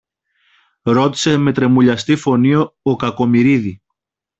ρώτησε 0.81 1.37
με 1.37 1.53
τρεμουλιαστή 1.53 2.15
φωνή 2.15 2.55
ο 2.81 2.95
Κακομοιρίδη 2.95 3.81